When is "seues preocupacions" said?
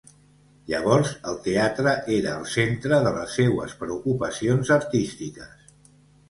3.41-4.73